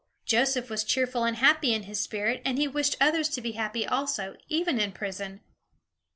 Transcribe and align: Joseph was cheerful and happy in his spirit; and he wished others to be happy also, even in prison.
Joseph 0.25 0.71
was 0.71 0.83
cheerful 0.83 1.25
and 1.25 1.37
happy 1.37 1.75
in 1.75 1.83
his 1.83 1.99
spirit; 2.01 2.41
and 2.43 2.57
he 2.57 2.67
wished 2.67 2.97
others 2.99 3.29
to 3.29 3.39
be 3.39 3.51
happy 3.51 3.85
also, 3.85 4.35
even 4.49 4.79
in 4.79 4.93
prison. 4.93 5.41